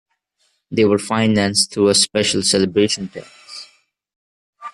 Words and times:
They 0.71 0.83
were 0.83 0.97
financed 0.97 1.71
through 1.71 1.89
a 1.89 1.93
special 1.93 2.41
celebration 2.41 3.07
tax. 3.09 3.67